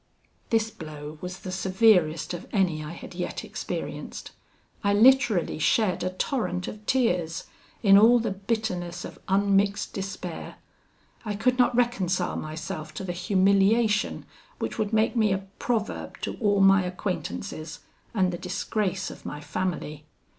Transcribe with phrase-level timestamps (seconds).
[0.49, 4.31] "This blow was the severest of any I had yet experienced.
[4.83, 7.43] I literally shed a torrent of tears,
[7.83, 10.55] in all the bitterness of unmixed despair;
[11.23, 14.25] I could not reconcile myself to the humiliation
[14.57, 17.81] which would make me a proverb to all my acquaintances,
[18.11, 20.07] and the disgrace of my family.